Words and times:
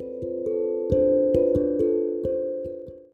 you. 0.00 0.39